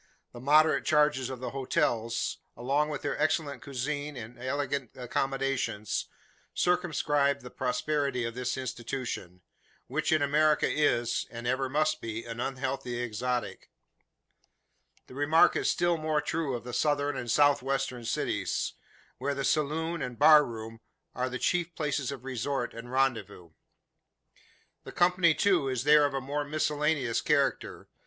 [0.33, 6.07] The moderate charges of the hotels, along with their excellent cuisine and elegant accommodations,
[6.55, 9.41] circumscribe the prosperity of this institution;
[9.85, 13.69] which in America is, and ever must be, an unhealthy exotic.
[15.05, 18.73] The remark is still more true of the Southern and South western cities;
[19.19, 20.79] where the "saloon" and "bar room"
[21.13, 23.51] are the chief places of resort and rendezvous.
[24.83, 27.87] The company, too, is there of a more miscellaneous character.